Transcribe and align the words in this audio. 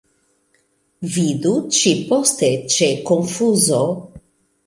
Vidu 1.17 1.51
ĉi-poste 1.79 2.49
ĉe 2.77 2.89
Konfuzo. 3.11 3.83